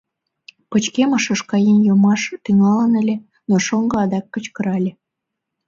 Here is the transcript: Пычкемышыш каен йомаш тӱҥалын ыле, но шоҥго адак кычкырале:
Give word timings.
Пычкемышыш 0.69 1.41
каен 1.51 1.79
йомаш 1.87 2.21
тӱҥалын 2.43 2.93
ыле, 3.01 3.15
но 3.49 3.55
шоҥго 3.65 3.95
адак 4.03 4.25
кычкырале: 4.33 4.91